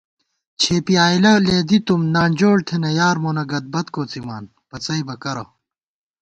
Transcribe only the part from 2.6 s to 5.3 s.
تھنہ یار مونہ گدبت کوڅِمان پڅَئیبہ